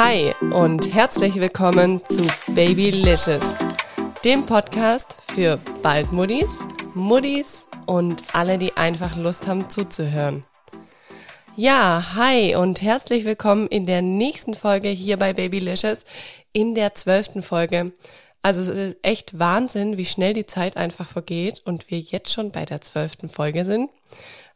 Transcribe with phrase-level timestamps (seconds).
[0.00, 2.24] Hi und herzlich willkommen zu
[2.54, 3.42] Babylicious,
[4.22, 6.60] dem Podcast für Baldmuddis,
[6.94, 10.44] Muddis und alle, die einfach Lust haben zuzuhören.
[11.56, 16.04] Ja, hi und herzlich willkommen in der nächsten Folge hier bei Babylicious,
[16.52, 17.90] in der zwölften Folge.
[18.40, 22.52] Also es ist echt Wahnsinn, wie schnell die Zeit einfach vergeht und wir jetzt schon
[22.52, 23.90] bei der zwölften Folge sind.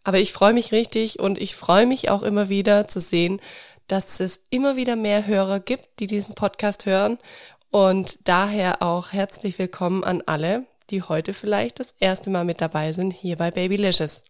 [0.04, 3.40] Aber ich freue mich richtig und ich freue mich auch immer wieder zu sehen,
[3.92, 7.18] dass es immer wieder mehr Hörer gibt, die diesen Podcast hören.
[7.70, 12.94] Und daher auch herzlich willkommen an alle, die heute vielleicht das erste Mal mit dabei
[12.94, 14.22] sind hier bei Babylicious.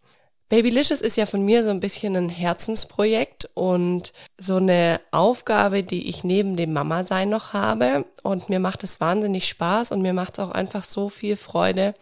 [0.48, 6.08] Babylicious ist ja von mir so ein bisschen ein Herzensprojekt und so eine Aufgabe, die
[6.08, 8.04] ich neben dem Mama-Sein noch habe.
[8.24, 11.94] Und mir macht es wahnsinnig Spaß und mir macht es auch einfach so viel Freude,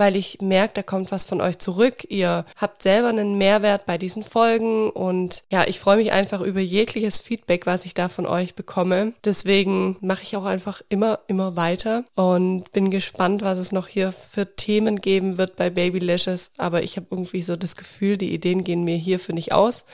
[0.00, 2.06] weil ich merke, da kommt was von euch zurück.
[2.08, 6.60] Ihr habt selber einen Mehrwert bei diesen Folgen und ja, ich freue mich einfach über
[6.60, 9.12] jegliches Feedback, was ich da von euch bekomme.
[9.24, 14.12] Deswegen mache ich auch einfach immer, immer weiter und bin gespannt, was es noch hier
[14.12, 16.50] für Themen geben wird bei Baby Lashes.
[16.56, 19.84] Aber ich habe irgendwie so das Gefühl, die Ideen gehen mir hierfür nicht aus.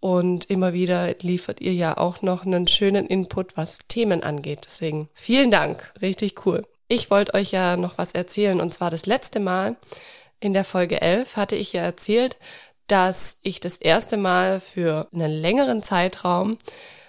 [0.00, 4.62] Und immer wieder liefert ihr ja auch noch einen schönen Input, was Themen angeht.
[4.66, 5.92] Deswegen vielen Dank.
[6.02, 6.64] Richtig cool.
[6.92, 9.76] Ich wollte euch ja noch was erzählen und zwar das letzte Mal
[10.40, 12.36] in der Folge 11 hatte ich ja erzählt,
[12.86, 16.58] dass ich das erste Mal für einen längeren Zeitraum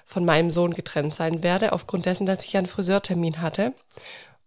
[0.05, 3.73] von meinem Sohn getrennt sein werde, aufgrund dessen, dass ich einen Friseurtermin hatte.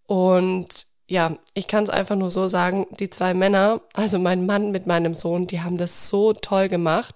[0.07, 4.71] Und ja, ich kann es einfach nur so sagen, die zwei Männer, also mein Mann
[4.71, 7.15] mit meinem Sohn, die haben das so toll gemacht.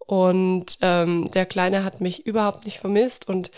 [0.00, 3.52] Und ähm, der Kleine hat mich überhaupt nicht vermisst und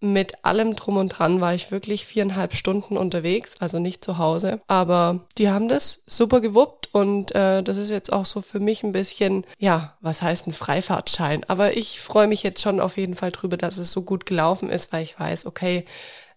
[0.00, 4.60] mit allem drum und dran war ich wirklich viereinhalb Stunden unterwegs, also nicht zu Hause.
[4.68, 8.82] Aber die haben das super gewuppt und äh, das ist jetzt auch so für mich
[8.82, 11.44] ein bisschen, ja, was heißt ein Freifahrtschein?
[11.48, 14.70] Aber ich freue mich jetzt schon auf jeden Fall drüber, dass es so gut gelaufen
[14.70, 15.84] ist, weil ich weiß, okay,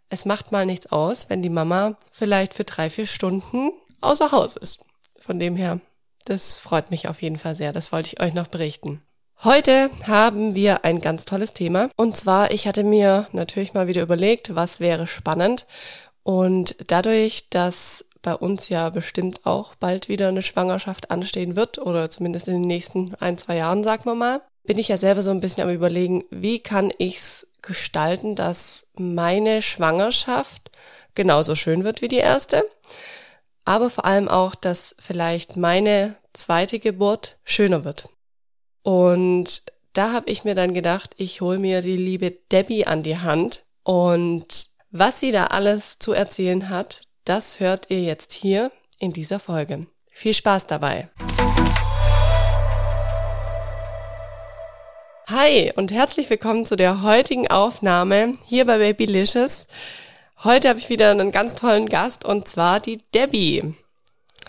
[0.09, 3.71] es macht mal nichts aus, wenn die Mama vielleicht für drei, vier Stunden
[4.01, 4.79] außer Haus ist.
[5.19, 5.79] Von dem her,
[6.25, 7.71] das freut mich auf jeden Fall sehr.
[7.71, 9.01] Das wollte ich euch noch berichten.
[9.43, 11.89] Heute haben wir ein ganz tolles Thema.
[11.95, 15.65] Und zwar, ich hatte mir natürlich mal wieder überlegt, was wäre spannend.
[16.21, 22.11] Und dadurch, dass bei uns ja bestimmt auch bald wieder eine Schwangerschaft anstehen wird, oder
[22.11, 25.31] zumindest in den nächsten ein, zwei Jahren, sagen wir mal, bin ich ja selber so
[25.31, 30.69] ein bisschen am überlegen, wie kann ich's gestalten, dass meine Schwangerschaft
[31.15, 32.63] genauso schön wird wie die erste,
[33.65, 38.07] aber vor allem auch, dass vielleicht meine zweite Geburt schöner wird.
[38.83, 39.61] Und
[39.93, 43.65] da habe ich mir dann gedacht, ich hole mir die liebe Debbie an die Hand
[43.83, 49.39] und was sie da alles zu erzählen hat, das hört ihr jetzt hier in dieser
[49.39, 49.85] Folge.
[50.09, 51.09] Viel Spaß dabei.
[55.27, 59.67] Hi und herzlich willkommen zu der heutigen Aufnahme hier bei Babylicious.
[60.43, 63.75] Heute habe ich wieder einen ganz tollen Gast und zwar die Debbie.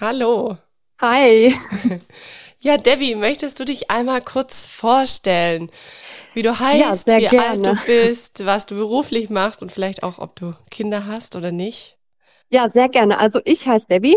[0.01, 0.57] Hallo.
[1.01, 1.55] Hi.
[2.65, 5.69] Ja, Debbie, möchtest du dich einmal kurz vorstellen,
[6.33, 7.49] wie du heißt, ja, wie gerne.
[7.49, 11.51] alt du bist, was du beruflich machst und vielleicht auch, ob du Kinder hast oder
[11.51, 11.99] nicht?
[12.51, 13.19] Ja, sehr gerne.
[13.19, 14.17] Also ich heiße Debbie.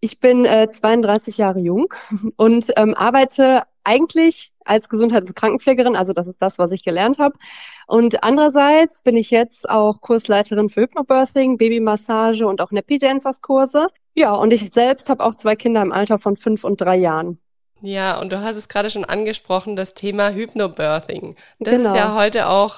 [0.00, 1.86] Ich bin äh, 32 Jahre jung
[2.36, 7.18] und ähm, arbeite eigentlich als Gesundheits- und Krankenpflegerin, also das ist das, was ich gelernt
[7.18, 7.38] habe.
[7.86, 13.86] Und andererseits bin ich jetzt auch Kursleiterin für Hypnobirthing, Babymassage und auch Nappy Dancers Kurse.
[14.14, 17.40] Ja, und ich selbst habe auch zwei Kinder im Alter von fünf und drei Jahren.
[17.82, 21.36] Ja, und du hast es gerade schon angesprochen, das Thema Hypnobirthing.
[21.58, 21.90] Das genau.
[21.90, 22.76] ist ja heute auch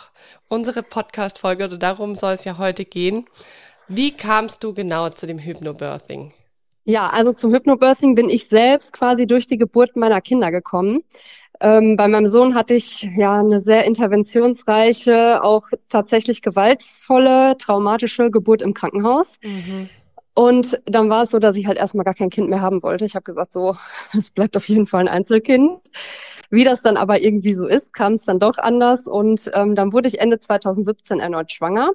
[0.49, 3.27] unsere Podcast-Folge oder darum soll es ja heute gehen.
[3.89, 6.33] Wie kamst du genau zu dem Hypnobirthing?
[6.85, 11.01] Ja, also zum Hypnobirthing bin ich selbst quasi durch die Geburt meiner Kinder gekommen.
[11.61, 18.63] Ähm, bei meinem Sohn hatte ich ja eine sehr interventionsreiche, auch tatsächlich gewaltvolle, traumatische Geburt
[18.63, 19.39] im Krankenhaus.
[19.45, 19.89] Mhm.
[20.35, 23.05] Und dann war es so, dass ich halt erstmal gar kein Kind mehr haben wollte.
[23.05, 23.77] Ich habe gesagt, so,
[24.17, 25.81] es bleibt auf jeden Fall ein Einzelkind.
[26.51, 29.07] Wie das dann aber irgendwie so ist, kam es dann doch anders.
[29.07, 31.93] Und ähm, dann wurde ich Ende 2017 erneut schwanger.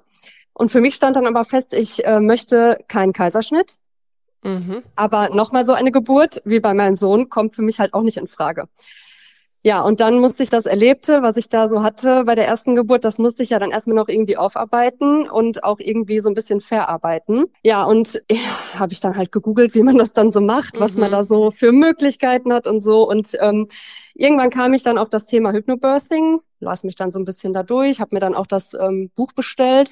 [0.54, 3.78] Und für mich stand dann aber fest, ich äh, möchte keinen Kaiserschnitt.
[4.44, 4.84] Mhm.
[4.96, 8.18] Aber nochmal so eine Geburt wie bei meinem Sohn kommt für mich halt auch nicht
[8.18, 8.68] in Frage.
[9.64, 12.76] Ja, und dann musste ich das Erlebte, was ich da so hatte bei der ersten
[12.76, 16.36] Geburt, das musste ich ja dann erstmal noch irgendwie aufarbeiten und auch irgendwie so ein
[16.36, 17.46] bisschen verarbeiten.
[17.64, 18.38] Ja, und ja,
[18.80, 20.80] habe ich dann halt gegoogelt, wie man das dann so macht, mhm.
[20.80, 21.14] was man mhm.
[21.14, 23.10] da so für Möglichkeiten hat und so.
[23.10, 23.68] Und ähm,
[24.14, 27.64] irgendwann kam ich dann auf das Thema Hypnobirthing, las mich dann so ein bisschen da
[27.64, 29.92] durch, habe mir dann auch das ähm, Buch bestellt.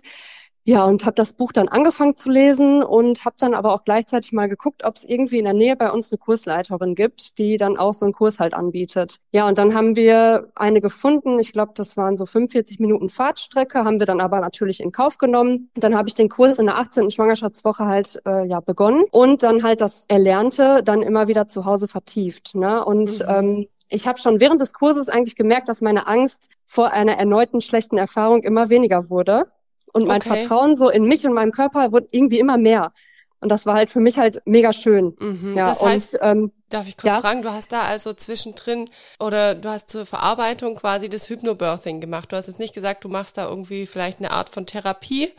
[0.67, 4.33] Ja, und habe das Buch dann angefangen zu lesen und habe dann aber auch gleichzeitig
[4.33, 7.77] mal geguckt, ob es irgendwie in der Nähe bei uns eine Kursleiterin gibt, die dann
[7.77, 9.19] auch so einen Kurs halt anbietet.
[9.31, 11.37] Ja, und dann haben wir eine gefunden.
[11.37, 15.19] Ich glaube, das waren so 45 Minuten Fahrtstrecke, haben wir dann aber natürlich in Kauf
[15.19, 15.69] genommen.
[15.75, 17.11] Und dann habe ich den Kurs in der 18.
[17.11, 21.87] Schwangerschaftswoche halt äh, ja begonnen und dann halt das Erlernte dann immer wieder zu Hause
[21.87, 22.55] vertieft.
[22.55, 22.83] Ne?
[22.83, 23.25] Und mhm.
[23.27, 27.61] ähm, ich habe schon während des Kurses eigentlich gemerkt, dass meine Angst vor einer erneuten
[27.61, 29.45] schlechten Erfahrung immer weniger wurde.
[29.95, 30.39] Und mein okay.
[30.39, 32.91] Vertrauen so in mich und meinem Körper wurde irgendwie immer mehr.
[33.39, 35.15] Und das war halt für mich halt mega schön.
[35.17, 37.21] Mhm, ja, das heißt, und, ähm, darf ich kurz ja?
[37.21, 38.89] fragen, du hast da also zwischendrin
[39.21, 42.33] oder du hast zur Verarbeitung quasi das Hypnobirthing gemacht.
[42.33, 45.31] Du hast jetzt nicht gesagt, du machst da irgendwie vielleicht eine Art von Therapie,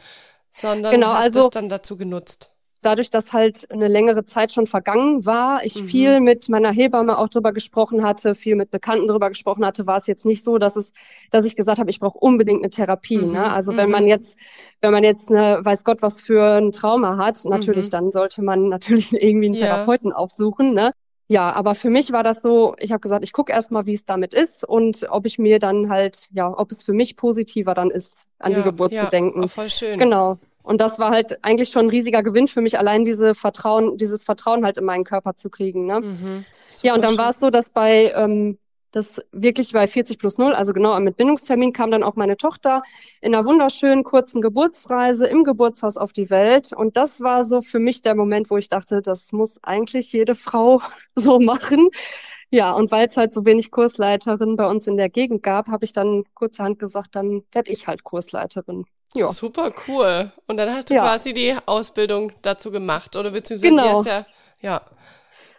[0.52, 2.55] sondern genau, hast also, das dann dazu genutzt
[2.86, 5.86] dadurch, dass halt eine längere Zeit schon vergangen war, ich mhm.
[5.86, 9.96] viel mit meiner Hebamme auch drüber gesprochen hatte, viel mit Bekannten drüber gesprochen hatte, war
[9.96, 10.92] es jetzt nicht so, dass es,
[11.30, 13.16] dass ich gesagt habe, ich brauche unbedingt eine Therapie.
[13.16, 13.24] Ne?
[13.24, 13.32] Mhm.
[13.32, 13.52] Ne?
[13.52, 14.10] Also wenn man mhm.
[14.10, 14.38] jetzt,
[14.80, 17.90] wenn man jetzt eine, weiß Gott was für ein Trauma hat, natürlich, mhm.
[17.90, 20.16] dann sollte man natürlich irgendwie einen Therapeuten ja.
[20.16, 20.72] aufsuchen.
[20.72, 20.92] Ne?
[21.28, 24.04] Ja, aber für mich war das so, ich habe gesagt, ich gucke erstmal, wie es
[24.04, 27.90] damit ist und ob ich mir dann halt, ja, ob es für mich positiver dann
[27.90, 29.48] ist, an ja, die Geburt ja, zu denken.
[29.48, 29.98] Voll schön.
[29.98, 30.38] Genau.
[30.66, 34.24] Und das war halt eigentlich schon ein riesiger Gewinn für mich, allein diese Vertrauen, dieses
[34.24, 35.86] Vertrauen halt in meinen Körper zu kriegen.
[35.86, 36.00] Ne?
[36.00, 36.44] Mhm,
[36.82, 38.58] ja, und dann war es so, dass bei ähm,
[38.90, 42.82] das wirklich bei 40 plus 0, also genau am Entbindungstermin, kam dann auch meine Tochter
[43.20, 46.72] in einer wunderschönen kurzen Geburtsreise im Geburtshaus auf die Welt.
[46.72, 50.34] Und das war so für mich der Moment, wo ich dachte, das muss eigentlich jede
[50.34, 50.80] Frau
[51.14, 51.90] so machen.
[52.50, 55.84] Ja, und weil es halt so wenig Kursleiterin bei uns in der Gegend gab, habe
[55.84, 58.84] ich dann kurzerhand gesagt, dann werde ich halt Kursleiterin.
[59.14, 59.28] Ja.
[59.32, 60.32] Super cool.
[60.46, 61.02] Und dann hast du ja.
[61.02, 64.02] quasi die Ausbildung dazu gemacht, oder beziehungsweise genau.
[64.02, 64.26] die hast
[64.60, 64.82] ja, ja.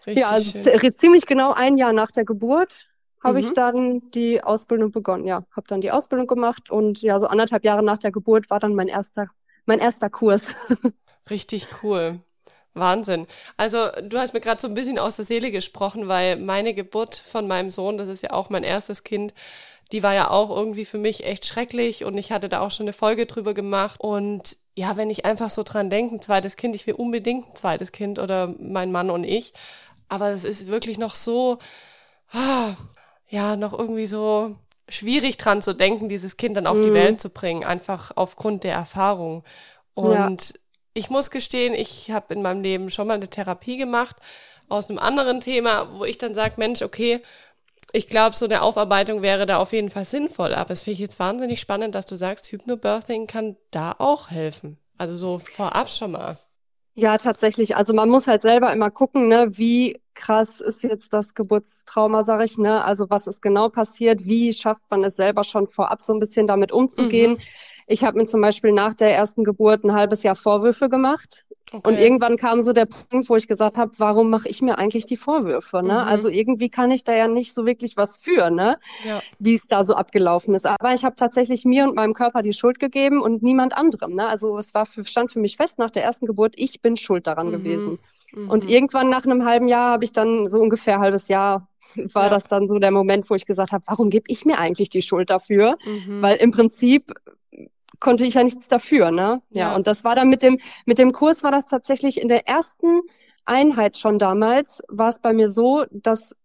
[0.05, 2.87] Richtig ja, also ziemlich genau ein Jahr nach der Geburt
[3.23, 3.39] habe mhm.
[3.39, 5.25] ich dann die Ausbildung begonnen.
[5.25, 8.59] Ja, habe dann die Ausbildung gemacht und ja, so anderthalb Jahre nach der Geburt war
[8.59, 9.27] dann mein erster,
[9.65, 10.55] mein erster Kurs.
[11.29, 12.19] Richtig cool.
[12.79, 13.27] Wahnsinn.
[13.57, 17.15] Also du hast mir gerade so ein bisschen aus der Seele gesprochen, weil meine Geburt
[17.15, 19.33] von meinem Sohn, das ist ja auch mein erstes Kind,
[19.91, 22.85] die war ja auch irgendwie für mich echt schrecklich und ich hatte da auch schon
[22.85, 23.99] eine Folge drüber gemacht.
[23.99, 27.55] Und ja, wenn ich einfach so dran denke, ein zweites Kind, ich will unbedingt ein
[27.55, 29.53] zweites Kind oder mein Mann und ich.
[30.09, 31.59] Aber es ist wirklich noch so,
[32.31, 32.73] ah,
[33.29, 34.55] ja, noch irgendwie so
[34.89, 36.83] schwierig dran zu denken, dieses Kind dann auf mhm.
[36.83, 39.43] die Welt zu bringen, einfach aufgrund der Erfahrung.
[39.93, 40.13] Und
[40.49, 40.55] ja.
[40.97, 44.17] Ich muss gestehen, ich habe in meinem Leben schon mal eine Therapie gemacht
[44.67, 47.21] aus einem anderen Thema, wo ich dann sage, Mensch, okay,
[47.93, 50.53] ich glaube, so eine Aufarbeitung wäre da auf jeden Fall sinnvoll.
[50.53, 54.77] Aber es finde ich jetzt wahnsinnig spannend, dass du sagst, Hypnobirthing kann da auch helfen.
[54.97, 56.37] Also so vorab schon mal.
[56.95, 57.75] Ja, tatsächlich.
[57.75, 62.43] Also man muss halt selber immer gucken, ne, wie krass ist jetzt das Geburtstrauma, sag
[62.43, 62.83] ich, ne?
[62.83, 64.25] Also was ist genau passiert?
[64.25, 67.33] Wie schafft man es selber schon vorab so ein bisschen damit umzugehen?
[67.33, 67.39] Mhm.
[67.87, 71.45] Ich habe mir zum Beispiel nach der ersten Geburt ein halbes Jahr Vorwürfe gemacht.
[71.71, 71.89] Okay.
[71.89, 75.05] Und irgendwann kam so der Punkt, wo ich gesagt habe, warum mache ich mir eigentlich
[75.05, 75.77] die Vorwürfe?
[75.83, 75.93] Ne?
[75.93, 76.07] Mhm.
[76.07, 78.77] Also irgendwie kann ich da ja nicht so wirklich was für, ne?
[79.05, 79.21] Ja.
[79.39, 80.65] wie es da so abgelaufen ist.
[80.65, 84.13] Aber ich habe tatsächlich mir und meinem Körper die Schuld gegeben und niemand anderem.
[84.13, 84.27] Ne?
[84.27, 87.27] Also es war für, stand für mich fest nach der ersten Geburt, ich bin schuld
[87.27, 87.51] daran mhm.
[87.51, 87.99] gewesen.
[88.33, 88.49] Mhm.
[88.49, 91.67] Und irgendwann nach einem halben Jahr habe ich dann so ungefähr ein halbes Jahr
[92.13, 92.29] war ja.
[92.29, 95.01] das dann so der Moment, wo ich gesagt habe, warum gebe ich mir eigentlich die
[95.01, 95.75] Schuld dafür?
[95.85, 96.21] Mhm.
[96.21, 97.11] Weil im Prinzip
[97.99, 99.41] konnte ich ja nichts dafür, ne?
[99.49, 99.69] Ja.
[99.69, 99.75] ja.
[99.75, 103.01] Und das war dann mit dem, mit dem Kurs war das tatsächlich in der ersten
[103.45, 106.35] Einheit schon damals, war es bei mir so, dass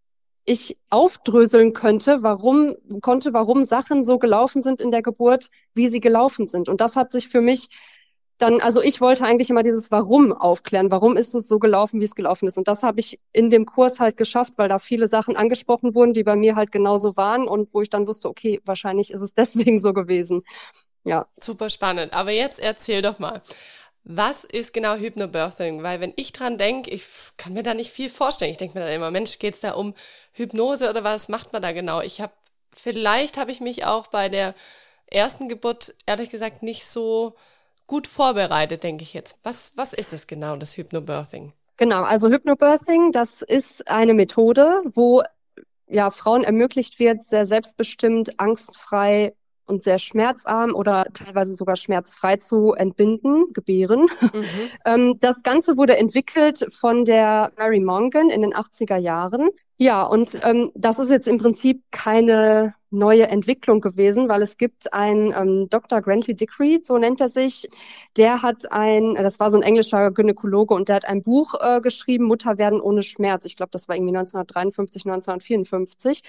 [0.45, 6.01] ich aufdröseln könnte, warum, konnte, warum Sachen so gelaufen sind in der Geburt, wie sie
[6.01, 6.69] gelaufen sind.
[6.69, 7.69] Und das hat sich für mich
[8.39, 10.91] dann, also ich wollte eigentlich immer dieses Warum aufklären.
[10.91, 12.59] Warum ist es so gelaufen, wie es gelaufen ist?
[12.59, 16.13] Und das habe ich in dem Kurs halt geschafft, weil da viele Sachen angesprochen wurden,
[16.13, 19.35] die bei mir halt genauso waren und wo ich dann wusste, okay, wahrscheinlich ist es
[19.35, 20.43] deswegen so gewesen.
[21.05, 21.27] Ja.
[21.33, 22.13] Super spannend.
[22.13, 23.43] Aber jetzt erzähl doch mal.
[24.05, 25.83] Was ist genau Hypnobirthing?
[25.83, 27.07] Weil wenn ich dran denke, ich
[27.37, 28.51] kann mir da nicht viel vorstellen.
[28.51, 29.95] Ich denke mir dann immer, Mensch, geht's da um
[30.33, 32.01] Hypnose oder was macht man da genau?
[32.01, 32.33] Ich habe,
[32.73, 34.55] vielleicht habe ich mich auch bei der
[35.07, 37.35] ersten Geburt, ehrlich gesagt, nicht so
[37.87, 39.37] gut vorbereitet, denke ich jetzt.
[39.43, 41.53] Was, was ist es genau, das Hypnobirthing?
[41.77, 45.23] Genau, also Hypnobirthing, das ist eine Methode, wo
[45.87, 49.35] ja Frauen ermöglicht wird, sehr selbstbestimmt, angstfrei
[49.67, 54.01] und sehr schmerzarm oder teilweise sogar schmerzfrei zu entbinden, gebären.
[54.01, 54.43] Mhm.
[54.85, 59.51] Ähm, das Ganze wurde entwickelt von der Mary Mongan in den 80er Jahren.
[59.83, 64.93] Ja, und ähm, das ist jetzt im Prinzip keine neue Entwicklung gewesen, weil es gibt
[64.93, 66.01] einen ähm, Dr.
[66.01, 67.67] Grantley Dickery, so nennt er sich,
[68.17, 71.81] der hat ein, das war so ein englischer Gynäkologe und der hat ein Buch äh,
[71.81, 73.45] geschrieben, Mutter werden ohne Schmerz.
[73.45, 76.23] Ich glaube, das war irgendwie 1953, 1954.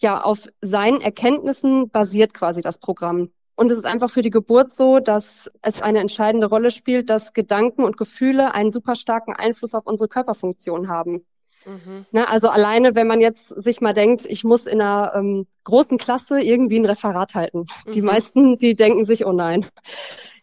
[0.00, 3.30] Ja, auf seinen Erkenntnissen basiert quasi das Programm.
[3.56, 7.32] Und es ist einfach für die Geburt so, dass es eine entscheidende Rolle spielt, dass
[7.32, 11.24] Gedanken und Gefühle einen super starken Einfluss auf unsere Körperfunktion haben.
[11.66, 12.06] Mhm.
[12.12, 15.98] Ne, also alleine, wenn man jetzt sich mal denkt, ich muss in einer ähm, großen
[15.98, 17.64] Klasse irgendwie ein Referat halten.
[17.86, 17.90] Mhm.
[17.92, 19.66] Die meisten, die denken sich, oh nein.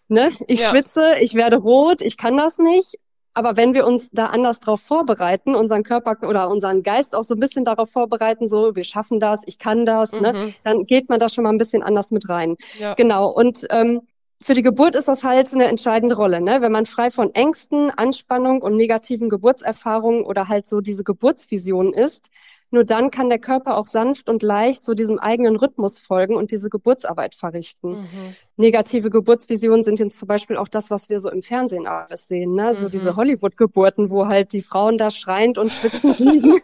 [0.07, 0.29] Ne?
[0.47, 0.69] Ich ja.
[0.69, 2.97] schwitze, ich werde rot, ich kann das nicht.
[3.33, 7.35] Aber wenn wir uns da anders drauf vorbereiten, unseren Körper oder unseren Geist auch so
[7.35, 10.39] ein bisschen darauf vorbereiten, so wir schaffen das, ich kann das, ne, mhm.
[10.39, 12.55] ne, dann geht man da schon mal ein bisschen anders mit rein.
[12.79, 12.95] Ja.
[12.95, 13.29] Genau.
[13.29, 14.01] Und ähm,
[14.41, 16.61] für die Geburt ist das halt eine entscheidende Rolle, ne?
[16.61, 22.29] Wenn man frei von Ängsten, Anspannung und negativen Geburtserfahrungen oder halt so diese Geburtsvision ist,
[22.71, 26.51] nur dann kann der Körper auch sanft und leicht so diesem eigenen Rhythmus folgen und
[26.51, 28.01] diese Geburtsarbeit verrichten.
[28.01, 28.35] Mhm.
[28.57, 32.55] Negative Geburtsvisionen sind jetzt zum Beispiel auch das, was wir so im Fernsehen alles sehen,
[32.55, 32.75] ne?
[32.75, 32.91] So mhm.
[32.91, 36.59] diese Hollywood-Geburten, wo halt die Frauen da schreiend und schwitzend liegen.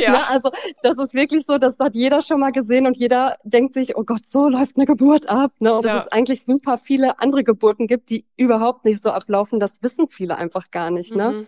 [0.00, 0.12] ja.
[0.12, 0.28] ne?
[0.28, 0.50] Also
[0.82, 4.04] das ist wirklich so, das hat jeder schon mal gesehen und jeder denkt sich, oh
[4.04, 5.52] Gott, so läuft eine Geburt ab.
[5.60, 5.74] Ne?
[5.74, 5.94] Und ja.
[5.94, 10.08] dass es eigentlich super viele andere Geburten gibt, die überhaupt nicht so ablaufen, das wissen
[10.08, 11.14] viele einfach gar nicht.
[11.14, 11.46] Ne?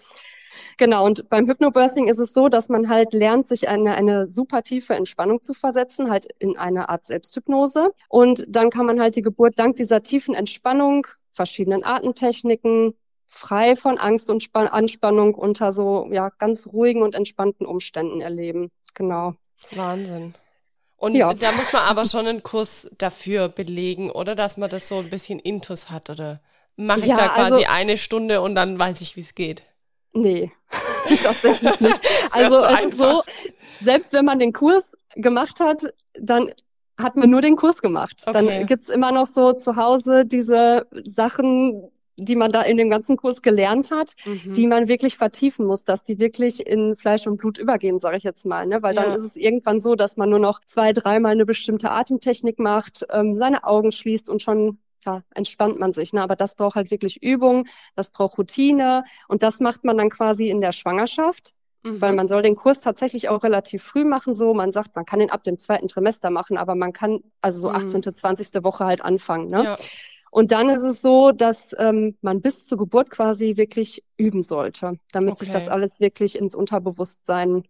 [0.78, 4.62] Genau, und beim Hypnobirthing ist es so, dass man halt lernt, sich eine, eine super
[4.62, 7.93] tiefe Entspannung zu versetzen, halt in eine Art Selbsthypnose.
[8.09, 12.95] Und dann kann man halt die Geburt dank dieser tiefen Entspannung, verschiedenen Atemtechniken,
[13.26, 18.71] frei von Angst und Span Anspannung unter so ja ganz ruhigen und entspannten Umständen erleben.
[18.95, 19.35] Genau.
[19.73, 20.35] Wahnsinn.
[20.97, 21.33] Und ja.
[21.35, 25.11] da muss man aber schon einen Kurs dafür belegen, oder dass man das so ein
[25.11, 26.40] bisschen Intus hat, oder
[26.76, 29.62] mache ich ja, da quasi also, eine Stunde und dann weiß ich, wie es geht?
[30.14, 30.50] Nee,
[31.23, 32.00] tatsächlich nicht.
[32.33, 33.23] also es ist so,
[33.80, 35.83] selbst wenn man den Kurs gemacht hat,
[36.18, 36.52] dann
[36.97, 38.23] hat man nur den Kurs gemacht.
[38.26, 38.33] Okay.
[38.33, 43.16] Dann gibt's immer noch so zu Hause diese Sachen, die man da in dem ganzen
[43.16, 44.54] Kurs gelernt hat, mhm.
[44.54, 48.23] die man wirklich vertiefen muss, dass die wirklich in Fleisch und Blut übergehen, sage ich
[48.23, 48.66] jetzt mal.
[48.66, 48.83] Ne?
[48.83, 49.02] Weil ja.
[49.02, 53.04] dann ist es irgendwann so, dass man nur noch zwei, dreimal eine bestimmte Atemtechnik macht,
[53.11, 56.12] ähm, seine Augen schließt und schon ja, entspannt man sich.
[56.12, 56.23] Ne?
[56.23, 60.49] Aber das braucht halt wirklich Übung, das braucht Routine und das macht man dann quasi
[60.49, 61.54] in der Schwangerschaft.
[61.82, 62.00] Mhm.
[62.00, 64.54] Weil man soll den Kurs tatsächlich auch relativ früh machen, so.
[64.54, 67.70] Man sagt, man kann ihn ab dem zweiten Trimester machen, aber man kann also so
[67.70, 68.14] 18., mhm.
[68.14, 68.64] 20.
[68.64, 69.50] Woche halt anfangen.
[69.50, 69.64] Ne?
[69.64, 69.76] Ja.
[70.30, 74.96] Und dann ist es so, dass ähm, man bis zur Geburt quasi wirklich üben sollte,
[75.12, 75.44] damit okay.
[75.44, 77.62] sich das alles wirklich ins Unterbewusstsein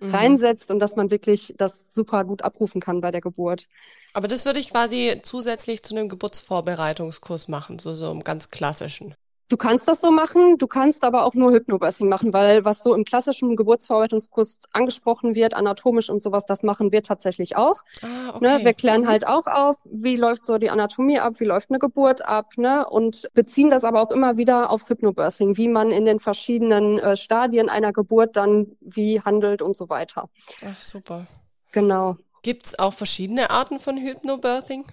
[0.00, 0.14] mhm.
[0.14, 3.66] reinsetzt und dass man wirklich das super gut abrufen kann bei der Geburt.
[4.12, 9.14] Aber das würde ich quasi zusätzlich zu einem Geburtsvorbereitungskurs machen, so, so im ganz klassischen.
[9.50, 12.94] Du kannst das so machen, du kannst aber auch nur Hypnobirthing machen, weil was so
[12.94, 17.82] im klassischen Geburtsverarbeitungskurs angesprochen wird, anatomisch und sowas, das machen wir tatsächlich auch.
[18.02, 18.44] Ah, okay.
[18.44, 18.64] ne?
[18.64, 19.08] Wir klären mhm.
[19.08, 22.88] halt auch auf, wie läuft so die Anatomie ab, wie läuft eine Geburt ab, ne?
[22.88, 27.16] Und beziehen das aber auch immer wieder aufs Hypnobirthing, wie man in den verschiedenen äh,
[27.16, 30.28] Stadien einer Geburt dann wie handelt und so weiter.
[30.64, 31.26] Ach, super.
[31.72, 32.16] Genau.
[32.42, 34.84] Gibt's auch verschiedene Arten von Hypnobirthing?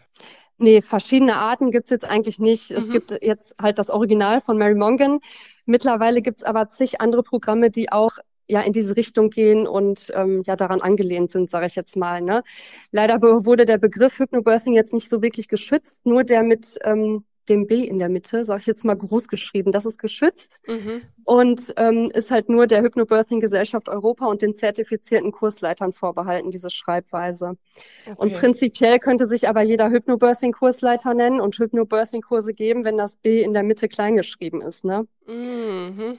[0.60, 2.72] Nee, verschiedene Arten gibt's jetzt eigentlich nicht.
[2.72, 2.78] Mhm.
[2.78, 5.20] Es gibt jetzt halt das Original von Mary Mongan.
[5.66, 10.42] Mittlerweile gibt's aber zig andere Programme, die auch ja in diese Richtung gehen und ähm,
[10.46, 12.22] ja daran angelehnt sind, sage ich jetzt mal.
[12.22, 12.44] Ne?
[12.92, 17.68] Leider wurde der Begriff Hypnobirthing jetzt nicht so wirklich geschützt, nur der mit ähm, dem
[17.68, 19.72] B in der Mitte, sage ich jetzt mal groß geschrieben.
[19.72, 21.02] Das ist geschützt mhm.
[21.24, 26.70] und ähm, ist halt nur der Hypnobirthing Gesellschaft Europa und den zertifizierten Kursleitern vorbehalten, diese
[26.70, 27.58] Schreibweise.
[28.06, 28.16] Okay.
[28.18, 33.18] Und prinzipiell könnte sich aber jeder Hypnobirthing Kursleiter nennen und Hypnobirthing Kurse geben, wenn das
[33.18, 34.86] B in der Mitte klein geschrieben ist.
[34.86, 35.08] Ne?
[35.28, 36.18] Mhm.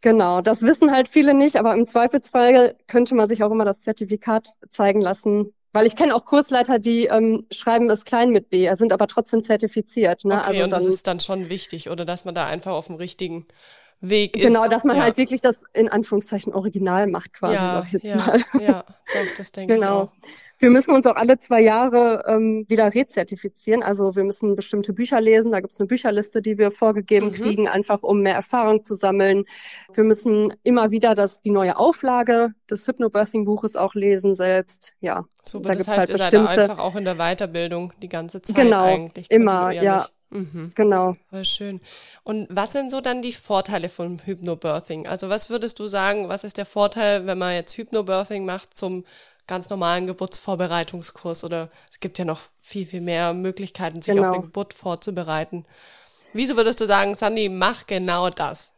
[0.00, 3.80] Genau, das wissen halt viele nicht, aber im Zweifelsfall könnte man sich auch immer das
[3.80, 8.72] Zertifikat zeigen lassen, weil ich kenne auch Kursleiter, die ähm, schreiben es klein mit B,
[8.74, 10.24] sind aber trotzdem zertifiziert.
[10.24, 10.34] Ne?
[10.34, 12.86] Okay, also und dann, das ist dann schon wichtig, oder dass man da einfach auf
[12.86, 13.46] dem richtigen
[14.00, 14.44] Weg ist.
[14.44, 15.02] Genau, dass man ja.
[15.02, 18.40] halt wirklich das in Anführungszeichen Original macht, quasi, ja, ich jetzt ja, mal.
[18.60, 20.04] Ja, doch, das denke genau.
[20.04, 20.22] ich.
[20.22, 20.34] Genau.
[20.58, 23.82] Wir müssen uns auch alle zwei Jahre ähm, wieder rezertifizieren.
[23.82, 25.52] Also wir müssen bestimmte Bücher lesen.
[25.52, 27.32] Da gibt es eine Bücherliste, die wir vorgegeben mhm.
[27.32, 29.44] kriegen, einfach um mehr Erfahrung zu sammeln.
[29.92, 34.94] Wir müssen immer wieder das, die neue Auflage des Hypnobirthing-Buches auch lesen selbst.
[35.00, 36.54] Ja, Super, da gibt's heißt, halt bestimmte.
[36.54, 39.30] Seid einfach auch in der Weiterbildung die ganze Zeit genau, eigentlich.
[39.30, 40.08] Immer, ja.
[40.30, 40.70] Mhm.
[40.74, 41.16] Genau.
[41.30, 41.80] Voll schön.
[42.22, 45.06] Und was sind so dann die Vorteile von Hypnobirthing?
[45.06, 49.04] Also was würdest du sagen, was ist der Vorteil, wenn man jetzt Hypnobirthing macht zum
[49.48, 54.28] ganz normalen Geburtsvorbereitungskurs oder es gibt ja noch viel, viel mehr Möglichkeiten, sich genau.
[54.28, 55.66] auf eine Geburt vorzubereiten.
[56.32, 58.72] Wieso würdest du sagen, Sandy, mach genau das?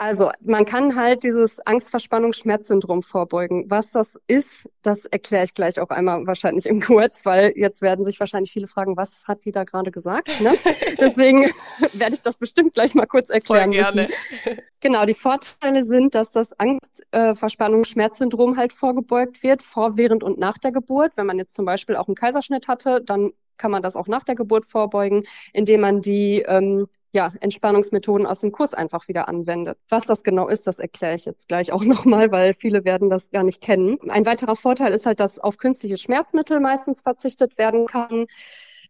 [0.00, 3.66] Also man kann halt dieses Angstverspannungsschmerzsyndrom vorbeugen.
[3.68, 8.06] Was das ist, das erkläre ich gleich auch einmal wahrscheinlich im Kurz, weil jetzt werden
[8.06, 10.40] sich wahrscheinlich viele fragen, was hat die da gerade gesagt?
[10.40, 10.54] Ne?
[10.98, 11.44] Deswegen
[11.92, 13.74] werde ich das bestimmt gleich mal kurz erklären.
[13.74, 14.06] Voll gerne.
[14.06, 14.58] Müssen.
[14.80, 20.72] Genau, die Vorteile sind, dass das Angstverspannungsschmerzsyndrom halt vorgebeugt wird, vor, während und nach der
[20.72, 21.18] Geburt.
[21.18, 24.24] Wenn man jetzt zum Beispiel auch einen Kaiserschnitt hatte, dann kann man das auch nach
[24.24, 29.78] der Geburt vorbeugen, indem man die ähm, ja, Entspannungsmethoden aus dem Kurs einfach wieder anwendet.
[29.88, 33.30] Was das genau ist, das erkläre ich jetzt gleich auch nochmal, weil viele werden das
[33.30, 33.98] gar nicht kennen.
[34.08, 38.26] Ein weiterer Vorteil ist halt, dass auf künstliche Schmerzmittel meistens verzichtet werden kann.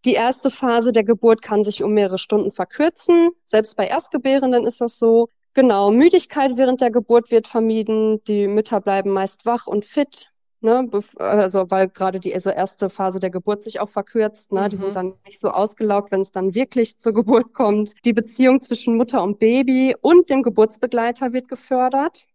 [0.04, 3.30] Die erste Phase der Geburt kann sich um mehrere Stunden verkürzen.
[3.44, 5.28] Selbst bei Erstgebärenden ist das so.
[5.52, 8.22] Genau, Müdigkeit während der Geburt wird vermieden.
[8.24, 10.30] Die Mütter bleiben meist wach und fit.
[10.62, 14.68] Ne, also weil gerade die also erste Phase der Geburt sich auch verkürzt, ne, mhm.
[14.68, 14.94] die sind mhm.
[14.94, 17.94] dann nicht so ausgelaugt, wenn es dann wirklich zur Geburt kommt.
[18.04, 22.26] Die Beziehung zwischen Mutter und Baby und dem Geburtsbegleiter wird gefördert.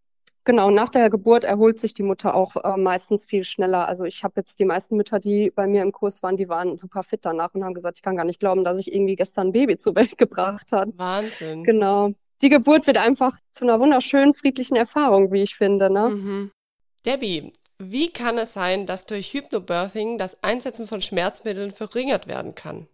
[0.43, 3.87] Genau, nach der Geburt erholt sich die Mutter auch äh, meistens viel schneller.
[3.87, 6.77] Also ich habe jetzt die meisten Mütter, die bei mir im Kurs waren, die waren
[6.77, 9.47] super fit danach und haben gesagt, ich kann gar nicht glauben, dass ich irgendwie gestern
[9.47, 10.89] ein Baby zur Welt gebracht hat.
[10.97, 11.63] Wahnsinn.
[11.63, 12.11] Genau.
[12.43, 15.89] Die Geburt wird einfach zu einer wunderschönen, friedlichen Erfahrung, wie ich finde.
[15.89, 16.09] Ne?
[16.09, 16.51] Mhm.
[17.05, 22.87] Debbie, wie kann es sein, dass durch Hypnobirthing das Einsetzen von Schmerzmitteln verringert werden kann?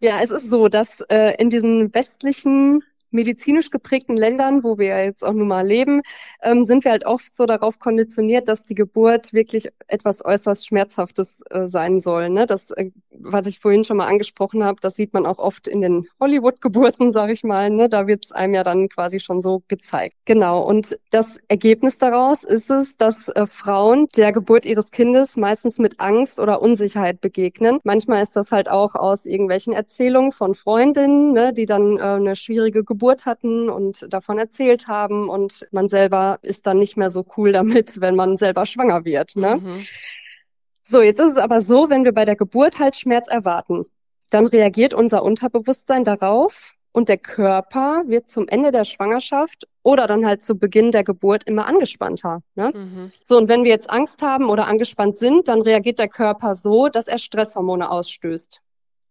[0.00, 2.82] Ja, es ist so, dass äh, in diesen westlichen
[3.14, 6.02] medizinisch geprägten Ländern, wo wir ja jetzt auch nun mal leben,
[6.42, 11.42] ähm, sind wir halt oft so darauf konditioniert, dass die Geburt wirklich etwas äußerst Schmerzhaftes
[11.50, 12.28] äh, sein soll.
[12.28, 12.44] Ne?
[12.46, 15.80] Das, äh, was ich vorhin schon mal angesprochen habe, das sieht man auch oft in
[15.80, 17.70] den Hollywood-Geburten, sage ich mal.
[17.70, 17.88] Ne?
[17.88, 20.16] Da wird es einem ja dann quasi schon so gezeigt.
[20.24, 20.62] Genau.
[20.62, 26.00] Und das Ergebnis daraus ist es, dass äh, Frauen der Geburt ihres Kindes meistens mit
[26.00, 27.78] Angst oder Unsicherheit begegnen.
[27.84, 32.34] Manchmal ist das halt auch aus irgendwelchen Erzählungen von Freundinnen, ne, die dann äh, eine
[32.34, 37.10] schwierige Geburt Geburt hatten und davon erzählt haben und man selber ist dann nicht mehr
[37.10, 39.36] so cool damit, wenn man selber schwanger wird.
[39.36, 39.56] Ne?
[39.56, 39.86] Mhm.
[40.82, 43.84] So, jetzt ist es aber so, wenn wir bei der Geburt halt Schmerz erwarten,
[44.30, 50.24] dann reagiert unser Unterbewusstsein darauf und der Körper wird zum Ende der Schwangerschaft oder dann
[50.24, 52.40] halt zu Beginn der Geburt immer angespannter.
[52.54, 52.72] Ne?
[52.74, 53.12] Mhm.
[53.22, 56.88] So, und wenn wir jetzt Angst haben oder angespannt sind, dann reagiert der Körper so,
[56.88, 58.63] dass er Stresshormone ausstößt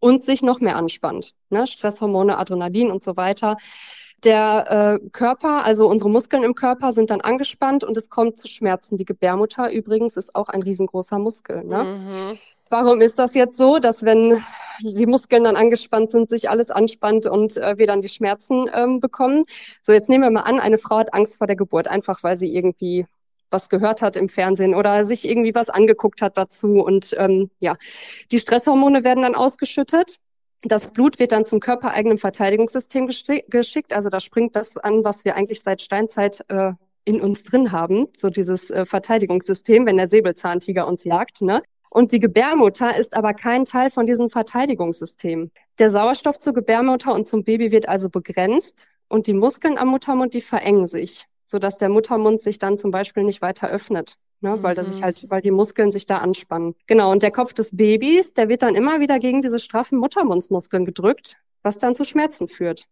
[0.03, 1.33] und sich noch mehr anspannt.
[1.50, 1.65] Ne?
[1.65, 3.55] Stresshormone, Adrenalin und so weiter.
[4.25, 8.50] Der äh, Körper, also unsere Muskeln im Körper sind dann angespannt und es kommt zu
[8.50, 8.98] Schmerzen.
[8.98, 11.63] Die Gebärmutter übrigens ist auch ein riesengroßer Muskel.
[11.63, 11.84] Ne?
[11.86, 12.38] Mhm.
[12.69, 14.43] Warum ist das jetzt so, dass wenn
[14.82, 18.99] die Muskeln dann angespannt sind, sich alles anspannt und äh, wir dann die Schmerzen ähm,
[18.99, 19.45] bekommen?
[19.82, 22.36] So, jetzt nehmen wir mal an, eine Frau hat Angst vor der Geburt, einfach weil
[22.36, 23.06] sie irgendwie
[23.54, 26.82] was gehört hat im Fernsehen oder sich irgendwie was angeguckt hat dazu.
[26.82, 27.76] Und ähm, ja,
[28.32, 30.18] die Stresshormone werden dann ausgeschüttet.
[30.63, 33.94] Das Blut wird dann zum körpereigenen Verteidigungssystem geschickt.
[33.94, 36.72] Also da springt das an, was wir eigentlich seit Steinzeit äh,
[37.06, 41.42] in uns drin haben, so dieses äh, Verteidigungssystem, wenn der Säbelzahntiger uns jagt.
[41.42, 41.62] Ne?
[41.89, 45.52] Und die Gebärmutter ist aber kein Teil von diesem Verteidigungssystem.
[45.80, 50.34] Der Sauerstoff zur Gebärmutter und zum Baby wird also begrenzt und die Muskeln am Muttermund,
[50.34, 54.15] die verengen sich so dass der Muttermund sich dann zum Beispiel nicht weiter öffnet.
[54.41, 55.06] Ne, weil das sich mhm.
[55.06, 56.75] halt, weil die Muskeln sich da anspannen.
[56.86, 57.13] Genau.
[57.13, 61.38] Und der Kopf des Babys, der wird dann immer wieder gegen diese straffen Muttermundsmuskeln gedrückt,
[61.62, 62.84] was dann zu Schmerzen führt.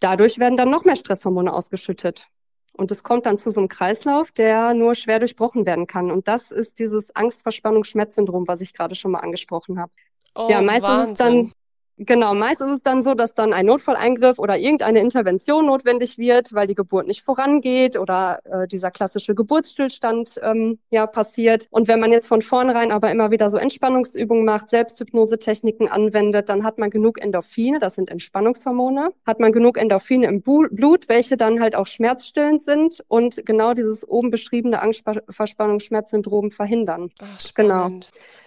[0.00, 2.28] Dadurch werden dann noch mehr Stresshormone ausgeschüttet.
[2.72, 6.10] Und es kommt dann zu so einem Kreislauf, der nur schwer durchbrochen werden kann.
[6.10, 9.92] Und das ist dieses Angst-Verspannung-Schmerz-Syndrom, was ich gerade schon mal angesprochen habe.
[10.34, 11.04] Oh, ja, meistens Wahnsinn.
[11.04, 11.52] ist es dann
[11.96, 16.52] Genau, meist ist es dann so, dass dann ein Notfalleingriff oder irgendeine Intervention notwendig wird,
[16.52, 21.68] weil die Geburt nicht vorangeht oder äh, dieser klassische Geburtsstillstand ähm, ja passiert.
[21.70, 26.64] Und wenn man jetzt von vornherein aber immer wieder so Entspannungsübungen macht, Selbsthypnosetechniken anwendet, dann
[26.64, 31.60] hat man genug Endorphine, das sind Entspannungshormone, hat man genug Endorphine im Blut, welche dann
[31.60, 37.10] halt auch schmerzstillend sind und genau dieses oben beschriebene Angstverspannungsschmerzsyndrom verhindern.
[37.20, 37.92] Ach, genau.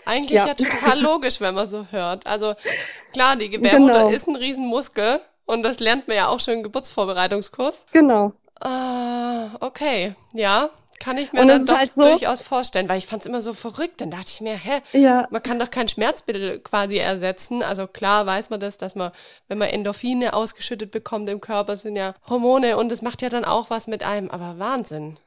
[0.08, 0.48] Eigentlich ja.
[0.48, 2.26] ja total logisch, wenn man so hört.
[2.26, 2.56] Also
[3.12, 4.10] klar, die Gebärmutter genau.
[4.10, 7.86] ist ein Riesenmuskel und das lernt man ja auch schon im Geburtsvorbereitungskurs.
[7.91, 8.34] Genau.
[8.60, 10.69] Ah, okay, ja,
[11.00, 13.41] kann ich mir und dann doch halt so, durchaus vorstellen, weil ich fand es immer
[13.41, 14.02] so verrückt.
[14.02, 15.28] Dann dachte ich mir, hä, ja.
[15.30, 17.62] man kann doch kein Schmerzmittel quasi ersetzen.
[17.63, 19.12] Also klar weiß man das, dass man,
[19.47, 23.45] wenn man Endorphine ausgeschüttet bekommt im Körper, sind ja Hormone und das macht ja dann
[23.45, 24.32] auch was mit einem.
[24.32, 25.17] Aber Wahnsinn.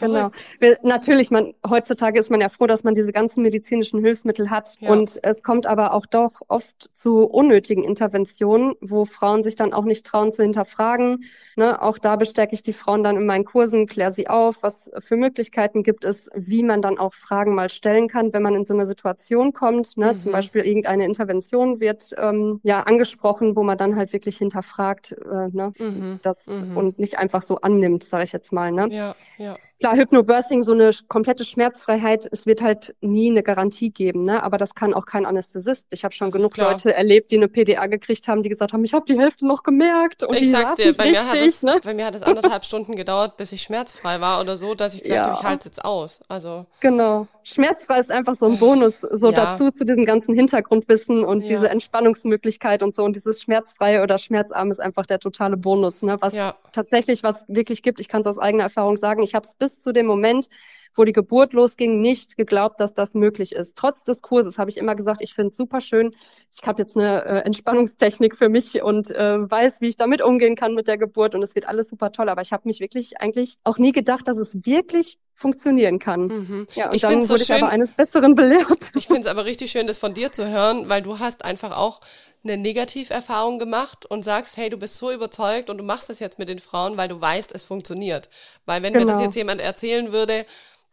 [0.00, 0.30] Genau.
[0.60, 4.76] Wir, natürlich, man, heutzutage ist man ja froh, dass man diese ganzen medizinischen Hilfsmittel hat.
[4.80, 4.90] Ja.
[4.90, 9.84] Und es kommt aber auch doch oft zu unnötigen Interventionen, wo Frauen sich dann auch
[9.84, 11.24] nicht trauen zu hinterfragen.
[11.56, 11.80] Ne?
[11.82, 15.16] Auch da bestärke ich die Frauen dann in meinen Kursen, kläre sie auf, was für
[15.16, 18.74] Möglichkeiten gibt es, wie man dann auch Fragen mal stellen kann, wenn man in so
[18.74, 19.96] eine Situation kommt.
[19.96, 20.12] Ne?
[20.12, 20.18] Mhm.
[20.18, 25.48] Zum Beispiel irgendeine Intervention wird ähm, ja angesprochen, wo man dann halt wirklich hinterfragt äh,
[25.50, 25.72] ne?
[25.78, 26.20] Mhm.
[26.22, 26.76] das mhm.
[26.76, 28.72] und nicht einfach so annimmt, sage ich jetzt mal.
[28.72, 28.88] Ne?
[28.90, 29.56] Ja, ja.
[29.80, 34.42] Klar, Hypnobirthing, so eine komplette Schmerzfreiheit, es wird halt nie eine Garantie geben, ne?
[34.42, 35.88] Aber das kann auch kein Anästhesist.
[35.92, 38.92] Ich habe schon genug Leute erlebt, die eine PDA gekriegt haben, die gesagt haben, ich
[38.94, 41.62] habe die Hälfte noch gemerkt und ich die sag's dir, bei richtig, mir, hat es,
[41.62, 41.76] ne?
[41.84, 45.02] bei mir hat es anderthalb Stunden gedauert, bis ich schmerzfrei war oder so, dass ich
[45.02, 45.26] gesagt Ja.
[45.32, 46.20] habe, ich halte jetzt aus.
[46.28, 47.26] Also Genau.
[47.44, 49.32] Schmerzfrei ist einfach so ein Bonus, so Ja.
[49.46, 51.56] dazu zu diesem ganzen Hintergrundwissen und Ja.
[51.56, 53.04] diese Entspannungsmöglichkeit und so.
[53.04, 56.16] Und dieses schmerzfreie oder schmerzarm ist einfach der totale Bonus, ne?
[56.20, 56.34] Was
[56.72, 58.00] tatsächlich was wirklich gibt.
[58.00, 59.22] Ich kann es aus eigener Erfahrung sagen.
[59.22, 60.48] Ich habe es bis zu dem Moment,
[60.94, 63.76] wo die Geburt losging, nicht geglaubt, dass das möglich ist.
[63.76, 66.14] Trotz des Kurses habe ich immer gesagt, ich finde es super schön.
[66.50, 70.56] Ich habe jetzt eine äh, Entspannungstechnik für mich und äh, weiß, wie ich damit umgehen
[70.56, 72.28] kann mit der Geburt und es wird alles super toll.
[72.28, 76.26] Aber ich habe mich wirklich eigentlich auch nie gedacht, dass es wirklich funktionieren kann.
[76.26, 76.66] mhm.
[76.74, 78.90] Ja, und Ich dann so wurde ich schön- aber eines Besseren belehrt.
[78.96, 81.76] Ich finde es aber richtig schön, das von dir zu hören, weil du hast einfach
[81.76, 82.00] auch
[82.48, 86.38] eine Negativerfahrung gemacht und sagst, hey, du bist so überzeugt und du machst das jetzt
[86.38, 88.28] mit den Frauen, weil du weißt, es funktioniert.
[88.66, 89.24] Weil wenn mir das Genau.
[89.24, 90.46] jetzt jemand erzählen würde,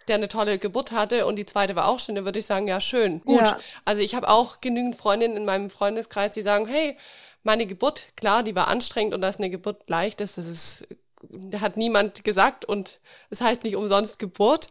[0.07, 2.67] der eine tolle Geburt hatte und die zweite war auch schön, dann würde ich sagen,
[2.67, 3.41] ja, schön, gut.
[3.41, 3.59] Ja.
[3.85, 6.97] Also ich habe auch genügend Freundinnen in meinem Freundeskreis, die sagen, hey,
[7.43, 10.87] meine Geburt, klar, die war anstrengend und dass eine Geburt leicht ist, das ist,
[11.59, 14.67] hat niemand gesagt und es heißt nicht umsonst Geburt.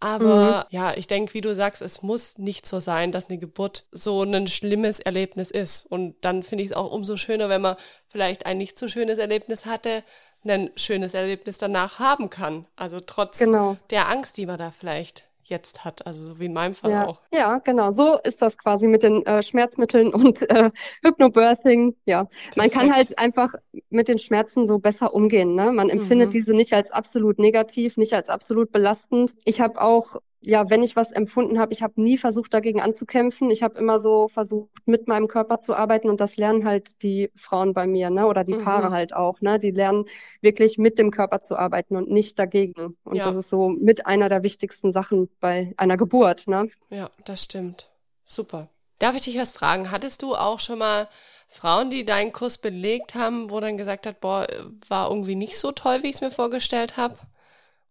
[0.00, 3.84] Aber ja, ich denke, wie du sagst, es muss nicht so sein, dass eine Geburt
[3.92, 5.86] so ein schlimmes Erlebnis ist.
[5.86, 7.76] Und dann finde ich es auch umso schöner, wenn man
[8.08, 10.02] vielleicht ein nicht so schönes Erlebnis hatte,
[10.44, 12.66] ein schönes Erlebnis danach haben kann.
[12.76, 13.76] Also trotz Genau.
[13.90, 16.06] der Angst, die man da vielleicht jetzt hat.
[16.06, 17.20] Also so wie in meinem Fall Ja, auch.
[17.32, 17.92] ja, genau.
[17.92, 20.70] So ist das quasi mit den äh, Schmerzmitteln und äh,
[21.04, 21.96] Hypnobirthing.
[22.06, 22.94] Ja, man kann Perfekt.
[22.94, 23.52] halt einfach
[23.90, 25.54] mit den Schmerzen so besser umgehen.
[25.54, 25.72] Ne?
[25.72, 26.30] Man empfindet Mhm.
[26.32, 29.34] diese nicht als absolut negativ, nicht als absolut belastend.
[29.44, 33.50] Ich habe auch ja, wenn ich was empfunden habe, ich habe nie versucht, dagegen anzukämpfen.
[33.50, 37.30] Ich habe immer so versucht, mit meinem Körper zu arbeiten und das lernen halt die
[37.34, 38.26] Frauen bei mir, ne?
[38.26, 38.64] Oder die Mhm.
[38.64, 39.58] Paare halt auch, ne?
[39.58, 40.06] Die lernen
[40.40, 42.96] wirklich mit dem Körper zu arbeiten und nicht dagegen.
[43.04, 43.24] Und Ja.
[43.24, 46.68] das ist so mit einer der wichtigsten Sachen bei einer Geburt, ne?
[46.88, 47.90] Ja, das stimmt.
[48.24, 48.68] Super.
[48.98, 49.90] Darf ich dich was fragen?
[49.90, 51.08] Hattest du auch schon mal
[51.48, 54.46] Frauen, die deinen Kurs belegt haben, wo dann gesagt hat, boah,
[54.88, 57.16] war irgendwie nicht so toll, wie ich es mir vorgestellt habe?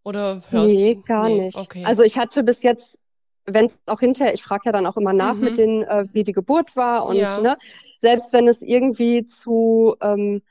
[0.09, 1.03] Oder hörst Nee, du?
[1.05, 1.55] gar Nee, nicht.
[1.55, 1.85] Okay.
[1.85, 2.99] Also ich hatte bis jetzt,
[3.45, 5.43] wenn es auch hinterher, ich frage ja dann auch immer nach Mhm.
[5.45, 7.39] mit denen, äh, wie die Geburt war und Ja.
[7.39, 7.57] ne,
[7.97, 10.41] selbst wenn es irgendwie zu ähm,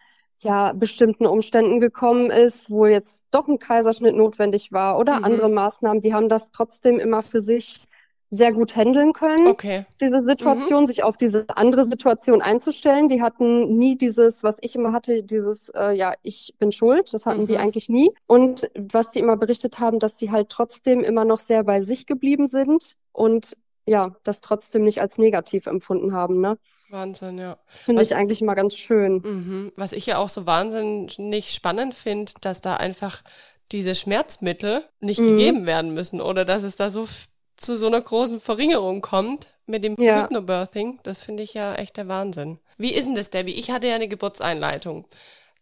[0.41, 5.25] ja bestimmten Umständen gekommen ist, wo jetzt doch ein Kaiserschnitt notwendig war oder Mhm.
[5.25, 7.88] andere Maßnahmen, die haben das trotzdem immer für sich
[8.31, 9.87] sehr gut handeln können okay.
[10.01, 10.27] diese Mhm.
[10.27, 13.09] Situation, sich auf diese andere Situation einzustellen.
[13.09, 17.13] Die hatten nie dieses, was ich immer hatte, dieses, äh, ja, ich bin schuld.
[17.15, 17.61] Das hatten die Mhm.
[17.61, 18.11] eigentlich nie.
[18.27, 22.07] Und was die immer berichtet haben, dass die halt trotzdem immer noch sehr bei sich
[22.07, 26.59] geblieben sind und ja, das trotzdem nicht als negativ empfunden haben, ne?
[26.91, 27.57] Wahnsinn, ja.
[27.87, 29.15] Finde ich eigentlich immer ganz schön.
[29.25, 29.73] Mhm.
[29.77, 33.23] Was ich ja auch so wahnsinnig spannend finde, dass da einfach
[33.73, 35.37] diese Schmerzmittel nicht Mhm.
[35.39, 37.07] gegeben werden müssen oder dass es da so
[37.59, 40.23] zu so einer großen Verringerung kommt mit dem Ja.
[40.23, 41.01] Hypnobirthing.
[41.03, 42.59] Das finde ich ja echt der Wahnsinn.
[42.79, 43.53] Wie ist denn das, Debbie?
[43.55, 45.07] Ich hatte ja eine Geburtseinleitung.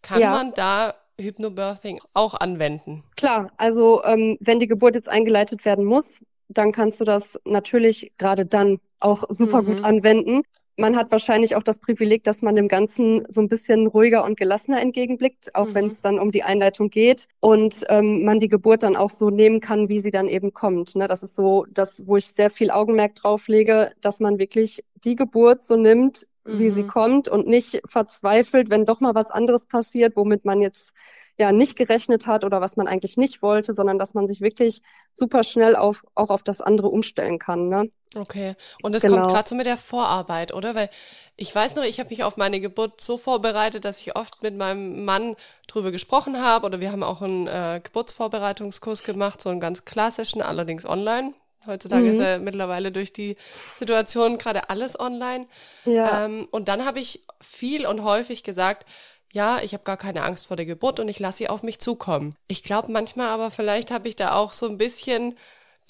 [0.02, 0.30] Kann Ja.
[0.30, 3.02] man da Hypnobirthing auch anwenden?
[3.16, 8.12] Klar, also ähm, wenn die Geburt jetzt eingeleitet werden muss, dann kannst du das natürlich
[8.18, 9.84] gerade dann auch super gut Mhm.
[9.86, 10.42] anwenden.
[10.78, 14.36] Man hat wahrscheinlich auch das Privileg, dass man dem Ganzen so ein bisschen ruhiger und
[14.36, 15.74] gelassener entgegenblickt, auch Mhm.
[15.74, 19.30] wenn es dann um die Einleitung geht und ähm, man die Geburt dann auch so
[19.30, 20.94] nehmen kann, wie sie dann eben kommt.
[20.94, 21.08] Ne?
[21.08, 25.16] Das ist so das, wo ich sehr viel Augenmerk drauf lege, dass man wirklich die
[25.16, 26.86] Geburt so nimmt, wie sie Mhm.
[26.86, 30.92] kommt und nicht verzweifelt, wenn doch mal was anderes passiert, womit man jetzt
[31.38, 34.82] ja nicht gerechnet hat oder was man eigentlich nicht wollte, sondern dass man sich wirklich
[35.14, 37.68] super schnell auf, auch auf das andere umstellen kann.
[37.68, 37.90] Ne?
[38.14, 38.54] Okay.
[38.82, 39.16] Und das Genau.
[39.16, 40.74] kommt gerade so mit der Vorarbeit, oder?
[40.74, 40.90] Weil
[41.36, 44.56] ich weiß noch, ich habe mich auf meine Geburt so vorbereitet, dass ich oft mit
[44.56, 46.64] meinem Mann drüber gesprochen habe.
[46.66, 51.34] Oder wir haben auch einen äh, Geburtsvorbereitungskurs gemacht, so einen ganz klassischen, allerdings online.
[51.66, 52.10] Heutzutage Mhm.
[52.10, 53.36] ist ja mittlerweile durch die
[53.78, 55.46] Situation gerade alles online.
[55.84, 58.86] Ja, Ähm, und dann habe ich viel und häufig gesagt,
[59.32, 61.78] ja, ich habe gar keine Angst vor der Geburt und ich lasse sie auf mich
[61.78, 62.34] zukommen.
[62.48, 65.36] Ich glaube manchmal aber vielleicht habe ich da auch so ein bisschen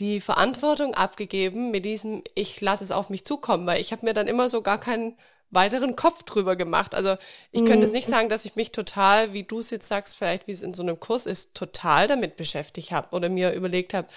[0.00, 4.12] die Verantwortung abgegeben mit diesem, ich lasse es auf mich zukommen, weil ich habe mir
[4.12, 5.16] dann immer so gar keinen
[5.50, 6.94] weiteren Kopf drüber gemacht.
[6.94, 7.16] Also
[7.52, 7.96] ich könnte es Mhm.
[7.96, 10.74] nicht sagen, dass ich mich total, wie du es jetzt sagst, vielleicht wie es in
[10.74, 14.08] so einem Kurs ist, total damit beschäftigt habe oder mir überlegt habe,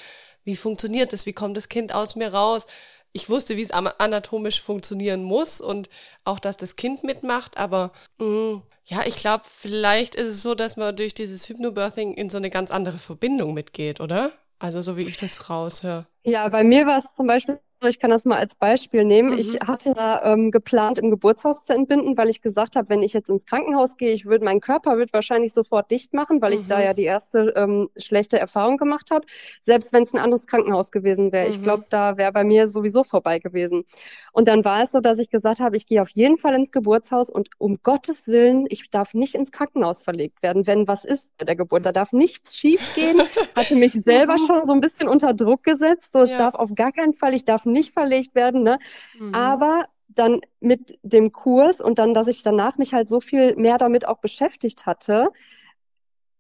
[0.43, 2.65] wie funktioniert das, wie kommt das Kind aus mir raus.
[3.11, 5.89] Ich wusste, wie es anatomisch funktionieren muss und
[6.25, 10.77] auch, dass das Kind mitmacht, aber mh, ja, ich glaube, vielleicht ist es so, dass
[10.77, 14.31] man durch dieses Hypnobirthing in so eine ganz andere Verbindung mitgeht, oder?
[14.59, 16.07] Also so wie ich das raushöre.
[16.25, 19.31] ja, bei mir war es zum Beispiel ich kann das mal als Beispiel nehmen.
[19.31, 19.39] Mhm.
[19.39, 23.29] Ich hatte ähm, geplant, im Geburtshaus zu entbinden, weil ich gesagt habe, wenn ich jetzt
[23.29, 26.57] ins Krankenhaus gehe, ich würde, mein Körper wird wahrscheinlich sofort dicht machen, weil mhm.
[26.57, 26.83] ich da mhm.
[26.83, 29.25] ja die erste ähm, schlechte Erfahrung gemacht habe.
[29.61, 31.45] Selbst wenn es ein anderes Krankenhaus gewesen wäre.
[31.45, 31.51] Mhm.
[31.51, 33.85] Ich glaube, da wäre bei mir sowieso vorbei gewesen.
[34.33, 36.71] Und dann war es so, dass ich gesagt habe, ich gehe auf jeden Fall ins
[36.71, 41.37] Geburtshaus und um Gottes Willen, ich darf nicht ins Krankenhaus verlegt werden, wenn was ist
[41.37, 41.85] bei der Geburt.
[41.85, 43.21] Da darf nichts schief gehen.
[43.55, 46.13] Hatte mich selber schon so ein bisschen unter Druck gesetzt.
[46.13, 46.37] So, es ja.
[46.37, 48.77] darf auf gar keinen Fall, ich darf nicht verlegt werden, ne?
[49.19, 49.34] Mhm.
[49.34, 53.77] Aber dann mit dem Kurs und dann, dass ich danach mich halt so viel mehr
[53.77, 55.29] damit auch beschäftigt hatte,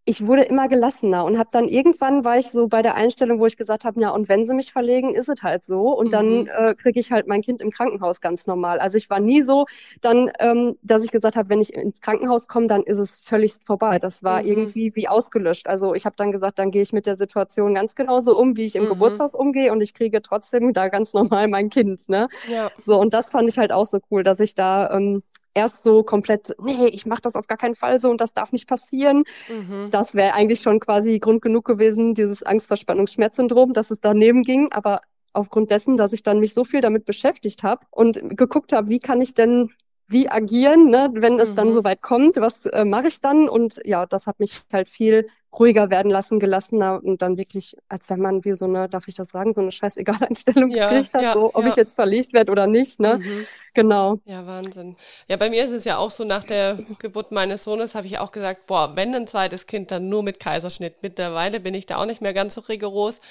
[0.09, 3.45] ich wurde immer gelassener und habe dann irgendwann war ich so bei der Einstellung, wo
[3.45, 5.95] ich gesagt habe, ja, und wenn sie mich verlegen, ist es halt so.
[5.95, 6.11] Und mhm.
[6.11, 8.79] dann äh, kriege ich halt mein Kind im Krankenhaus ganz normal.
[8.79, 9.67] Also ich war nie so,
[10.01, 13.53] dann, ähm, dass ich gesagt habe, wenn ich ins Krankenhaus komme, dann ist es völlig
[13.63, 13.99] vorbei.
[13.99, 14.47] Das war mhm.
[14.47, 15.67] irgendwie wie ausgelöscht.
[15.67, 18.65] Also ich habe dann gesagt, dann gehe ich mit der Situation ganz genauso um, wie
[18.65, 18.89] ich im mhm.
[18.89, 22.09] Geburtshaus umgehe und ich kriege trotzdem da ganz normal mein Kind.
[22.09, 22.29] Ne?
[22.51, 22.71] Ja.
[22.81, 25.21] So, und das fand ich halt auch so cool, dass ich da ähm,
[25.53, 28.51] erst so komplett, nee, ich mache das auf gar keinen Fall so und das darf
[28.51, 29.23] nicht passieren.
[29.49, 29.89] Mhm.
[29.91, 34.71] Das wäre eigentlich schon quasi Grund genug gewesen, dieses Angstverspannungsschmerzsyndrom, dass es daneben ging.
[34.71, 35.01] Aber
[35.33, 38.99] aufgrund dessen, dass ich dann mich so viel damit beschäftigt habe und geguckt habe, wie
[38.99, 39.69] kann ich denn
[40.09, 41.55] wie agieren, ne, wenn es mhm.
[41.55, 43.47] dann so weit kommt, was äh, mache ich dann?
[43.47, 48.09] Und ja, das hat mich halt viel ruhiger werden lassen, gelassener und dann wirklich, als
[48.09, 51.13] wenn man wie so eine, darf ich das sagen, so eine scheißegal Einstellung ja, gekriegt
[51.13, 51.67] hat, ja, so ob ja.
[51.69, 53.19] ich jetzt verlegt werde oder nicht, ne?
[53.19, 53.45] Mhm.
[53.73, 54.19] Genau.
[54.25, 54.95] Ja, Wahnsinn.
[55.27, 58.17] Ja, bei mir ist es ja auch so, nach der Geburt meines Sohnes habe ich
[58.19, 60.95] auch gesagt, boah, wenn ein zweites Kind, dann nur mit Kaiserschnitt.
[61.01, 63.21] Mittlerweile bin ich da auch nicht mehr ganz so rigoros.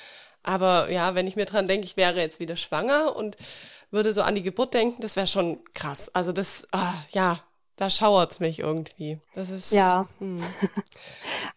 [0.43, 3.37] Aber ja, wenn ich mir dran denke, ich wäre jetzt wieder schwanger und
[3.90, 6.11] würde so an die Geburt denken, das wäre schon krass.
[6.14, 7.40] Also das, ah, ja,
[7.79, 9.18] da schauert's mich irgendwie.
[9.35, 10.07] Das ist ja.
[10.18, 10.42] Hm.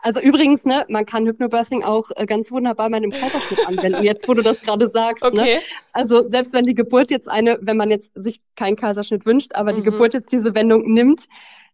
[0.03, 4.03] Also übrigens, ne, man kann Hypnobirthing auch äh, ganz wunderbar bei einem Kaiserschnitt anwenden.
[4.03, 5.23] Jetzt, wo du das gerade sagst.
[5.23, 5.29] Ne?
[5.29, 5.55] Okay.
[5.55, 5.61] Ne?
[5.93, 9.73] Also selbst wenn die Geburt jetzt eine, wenn man jetzt sich keinen Kaiserschnitt wünscht, aber
[9.73, 9.85] die mhm.
[9.85, 11.27] Geburt jetzt diese Wendung nimmt,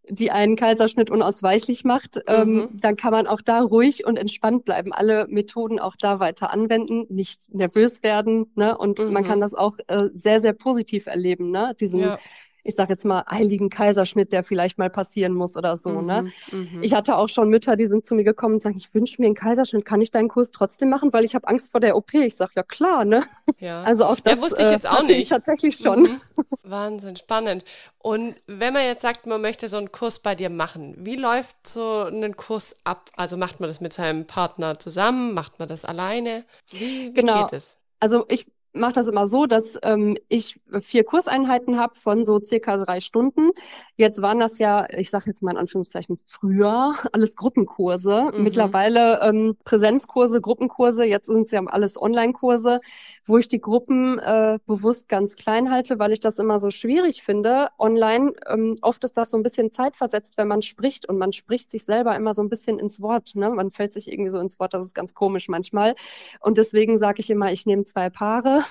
[0.10, 2.60] die einen Kaiserschnitt unausweichlich macht, ähm, mhm.
[2.60, 4.94] ähm, dann kann man auch da ruhig und entspannt bleiben.
[4.94, 8.78] Alle Methoden auch da weiter anwenden, nicht nervös werden, ne?
[8.78, 9.12] Und mhm.
[9.12, 11.74] man kann das auch äh, sehr, sehr positiv erleben, ne?
[11.80, 12.18] Diesen ja
[12.68, 16.02] ich sage jetzt mal, heiligen Kaiserschnitt, der vielleicht mal passieren muss oder so.
[16.02, 16.30] Ne?
[16.52, 16.86] Mhm, ne?
[16.86, 19.28] Ich hatte auch schon Mütter, die sind zu mir gekommen und sagen, ich wünsche mir
[19.28, 22.14] einen Kaiserschnitt, kann ich deinen Kurs trotzdem machen, weil ich habe Angst vor der OP.
[22.14, 23.24] Ich sage, ja klar, ne?
[23.60, 23.84] Ja.
[23.88, 25.18] Also auch das ja, wusste ich jetzt auch nicht.
[25.18, 26.02] ich tatsächlich schon.
[26.02, 26.22] Mhm.
[26.64, 27.64] Wahnsinn, spannend.
[28.00, 31.56] Und wenn man jetzt sagt, man möchte so einen Kurs bei dir machen, wie läuft
[31.66, 33.10] so ein Kurs ab?
[33.16, 35.34] Also macht man das mit seinem Partner zusammen?
[35.34, 36.44] Macht man das alleine?
[36.72, 37.44] Wie, wie genau.
[37.44, 37.78] geht es?
[38.00, 42.78] Also ich mache das immer so, dass ähm, ich vier Kurseinheiten habe von so circa
[42.78, 43.50] drei Stunden.
[43.96, 48.32] Jetzt waren das ja, ich sage jetzt mal in Anführungszeichen, früher alles Gruppenkurse.
[48.34, 48.44] Mhm.
[48.44, 52.80] Mittlerweile ähm, Präsenzkurse, Gruppenkurse, jetzt sind es ja alles Online-Kurse,
[53.26, 57.24] wo ich die Gruppen äh, bewusst ganz klein halte, weil ich das immer so schwierig
[57.24, 57.70] finde.
[57.80, 61.72] Online, ähm, oft ist das so ein bisschen zeitversetzt, wenn man spricht und man spricht
[61.72, 63.36] sich selber immer so ein bisschen ins Wort.
[63.36, 63.50] Ne?
[63.50, 65.96] Man fällt sich irgendwie so ins Wort, das ist ganz komisch manchmal.
[66.40, 68.62] Und deswegen sage ich immer, ich nehme zwei Paare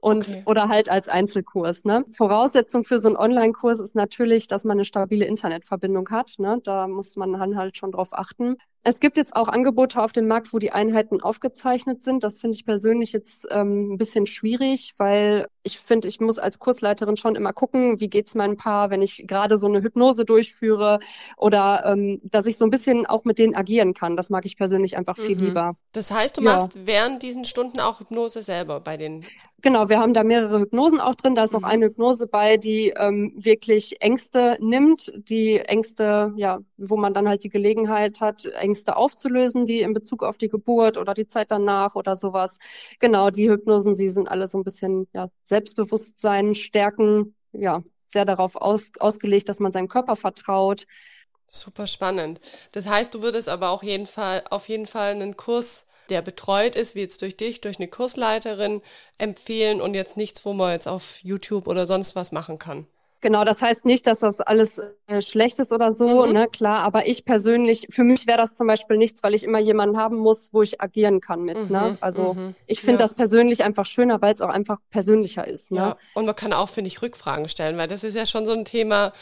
[0.00, 0.42] und okay.
[0.46, 1.84] oder halt als Einzelkurs.
[1.84, 2.04] Ne?
[2.12, 6.34] Voraussetzung für so einen Online-Kurs ist natürlich, dass man eine stabile Internetverbindung hat.
[6.38, 6.60] Ne?
[6.62, 8.56] Da muss man dann halt schon drauf achten.
[8.88, 12.22] Es gibt jetzt auch Angebote auf dem Markt, wo die Einheiten aufgezeichnet sind.
[12.22, 16.60] Das finde ich persönlich jetzt ähm, ein bisschen schwierig, weil ich finde, ich muss als
[16.60, 21.00] Kursleiterin schon immer gucken, wie geht's meinem Paar, wenn ich gerade so eine Hypnose durchführe
[21.36, 24.16] oder ähm, dass ich so ein bisschen auch mit denen agieren kann.
[24.16, 25.46] Das mag ich persönlich einfach viel mhm.
[25.46, 25.72] lieber.
[25.90, 26.54] Das heißt, du ja.
[26.54, 29.26] machst während diesen Stunden auch Hypnose selber bei den
[29.62, 31.34] Genau, wir haben da mehrere Hypnosen auch drin.
[31.34, 31.66] Da ist auch mhm.
[31.66, 37.42] eine Hypnose bei, die ähm, wirklich Ängste nimmt, die Ängste, ja, wo man dann halt
[37.42, 41.94] die Gelegenheit hat, Ängste aufzulösen, die in Bezug auf die Geburt oder die Zeit danach
[41.94, 42.58] oder sowas.
[42.98, 48.56] Genau, die Hypnosen, sie sind alle so ein bisschen ja, Selbstbewusstsein stärken, ja, sehr darauf
[48.56, 50.84] aus, ausgelegt, dass man seinem Körper vertraut.
[51.48, 52.40] Super spannend.
[52.72, 56.76] Das heißt, du würdest aber auch jeden Fall, auf jeden Fall einen Kurs der betreut
[56.76, 58.82] ist, wie jetzt durch dich, durch eine Kursleiterin
[59.18, 62.86] empfehlen und jetzt nichts, wo man jetzt auf YouTube oder sonst was machen kann.
[63.22, 66.32] Genau, das heißt nicht, dass das alles äh, schlecht ist oder so, mhm.
[66.32, 69.58] ne, klar, aber ich persönlich, für mich wäre das zum Beispiel nichts, weil ich immer
[69.58, 71.62] jemanden haben muss, wo ich agieren kann mit, ne?
[71.64, 71.70] mhm.
[71.70, 71.98] ne?
[72.00, 72.54] Also mhm.
[72.66, 73.04] ich finde ja.
[73.04, 75.78] das persönlich einfach schöner, weil es auch einfach persönlicher ist, ne?
[75.78, 78.52] Ja, und man kann auch, finde ich, Rückfragen stellen, weil das ist ja schon so
[78.52, 79.12] ein Thema,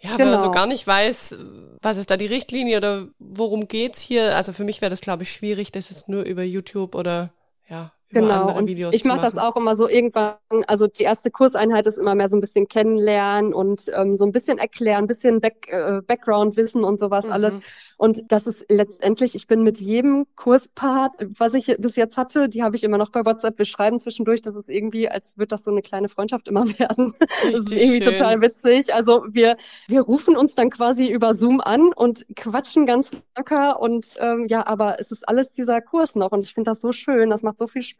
[0.00, 0.18] ja, genau.
[0.18, 1.36] wenn man so gar nicht weiß,
[1.82, 4.36] was ist da die Richtlinie oder worum geht's hier.
[4.36, 7.32] Also für mich wäre das, glaube ich, schwierig, das ist nur über YouTube oder
[7.68, 11.86] ja, Genau, und Videos ich mache das auch immer so irgendwann, also die erste Kurseinheit
[11.86, 15.40] ist immer mehr so ein bisschen kennenlernen und ähm, so ein bisschen erklären, ein bisschen
[15.40, 17.32] Back, äh, Background-Wissen und sowas mhm.
[17.32, 17.58] alles.
[17.98, 22.62] Und das ist letztendlich, ich bin mit jedem Kurspart, was ich bis jetzt hatte, die
[22.62, 23.58] habe ich immer noch bei WhatsApp.
[23.58, 27.12] Wir schreiben zwischendurch, das ist irgendwie, als würde das so eine kleine Freundschaft immer werden.
[27.42, 28.14] Richtig das ist irgendwie schön.
[28.14, 28.94] total witzig.
[28.94, 29.56] Also wir,
[29.88, 34.66] wir rufen uns dann quasi über Zoom an und quatschen ganz locker und ähm, ja,
[34.66, 37.58] aber es ist alles dieser Kurs noch und ich finde das so schön, das macht
[37.58, 37.97] so viel Spaß.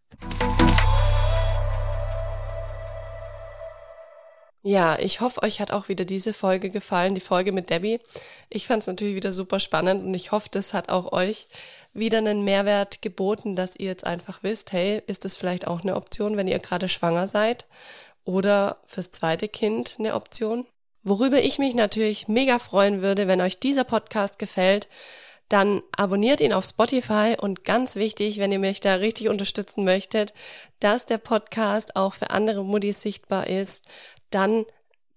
[4.64, 8.00] Ja, ich hoffe, euch hat auch wieder diese Folge gefallen, die Folge mit Debbie.
[8.50, 11.48] Ich fand es natürlich wieder super spannend und ich hoffe, das hat auch euch
[11.94, 15.96] wieder einen Mehrwert geboten, dass ihr jetzt einfach wisst, hey, ist das vielleicht auch eine
[15.96, 17.66] Option, wenn ihr gerade schwanger seid
[18.26, 20.66] oder fürs zweite Kind eine Option?
[21.04, 24.90] Worüber ich mich natürlich mega freuen würde, wenn euch dieser Podcast gefällt,
[25.50, 30.34] dann abonniert ihn auf Spotify und ganz wichtig, wenn ihr mich da richtig unterstützen möchtet,
[30.82, 33.86] dass der Podcast auch für andere Muttis sichtbar ist,
[34.30, 34.66] dann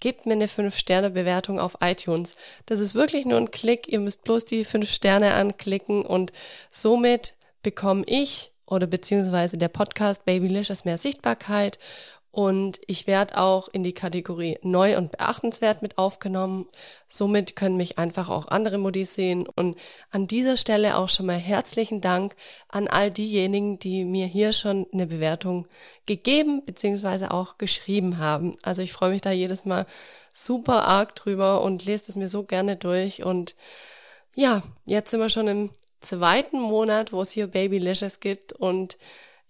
[0.01, 2.35] gebt mir eine 5-Sterne-Bewertung auf iTunes.
[2.67, 3.87] Das ist wirklich nur ein Klick.
[3.89, 6.33] Ihr müsst bloß die 5 Sterne anklicken und
[6.71, 11.79] somit bekomme ich oder beziehungsweise der Podcast Babylicious mehr Sichtbarkeit
[12.33, 16.69] und ich werde auch in die Kategorie neu und beachtenswert mit aufgenommen.
[17.09, 19.49] Somit können mich einfach auch andere Modis sehen.
[19.49, 19.77] Und
[20.13, 22.37] an dieser Stelle auch schon mal herzlichen Dank
[22.69, 25.67] an all diejenigen, die mir hier schon eine Bewertung
[26.07, 27.27] gegeben bzw.
[27.27, 28.57] auch geschrieben haben.
[28.63, 29.87] Also ich freue mich da jedes Mal
[30.33, 33.25] super arg drüber und lese es mir so gerne durch.
[33.25, 33.57] Und
[34.37, 38.99] ja, jetzt sind wir schon im zweiten Monat, wo es hier Babylicious gibt und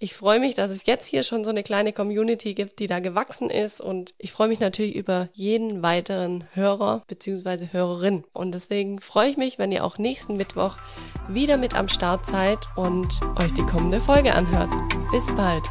[0.02, 3.00] ich freue mich, dass es jetzt hier schon so eine kleine Community gibt, die da
[3.00, 7.68] gewachsen ist und ich freue mich natürlich über jeden weiteren Hörer bzw.
[7.70, 8.24] Hörerin.
[8.32, 10.78] Und deswegen freue ich mich, wenn ihr auch nächsten Mittwoch
[11.28, 14.70] wieder mit am Start seid und euch die kommende Folge anhört.
[15.12, 15.64] Bis bald.